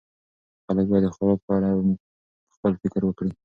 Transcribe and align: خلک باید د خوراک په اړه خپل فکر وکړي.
خلک 0.65 0.85
باید 0.91 1.03
د 1.05 1.07
خوراک 1.15 1.39
په 1.45 1.51
اړه 1.57 1.69
خپل 2.55 2.71
فکر 2.81 3.01
وکړي. 3.05 3.31